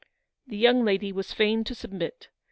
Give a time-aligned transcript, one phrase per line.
[0.47, 2.29] The young lady was fain to submit.